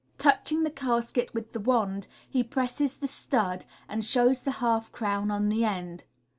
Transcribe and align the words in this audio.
Touching 0.17 0.63
the 0.63 0.71
casket 0.71 1.31
with 1.35 1.51
the 1.51 1.59
wand, 1.59 2.07
he 2.27 2.41
presses 2.43 2.97
the 2.97 3.07
stud, 3.07 3.65
and 3.87 4.03
shows 4.03 4.43
the 4.43 4.51
half 4.57 4.91
crown 4.91 5.29
on 5.29 5.47
the 5.49 5.63
end. 5.63 6.05